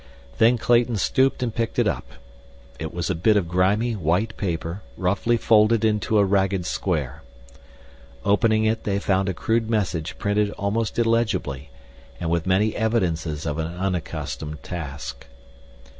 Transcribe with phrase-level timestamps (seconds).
[0.39, 2.07] Then Clayton stooped and picked it up.
[2.79, 7.21] It was a bit of grimy, white paper roughly folded into a ragged square.
[8.25, 11.69] Opening it they found a crude message printed almost illegibly,
[12.19, 15.27] and with many evidences of an unaccustomed task.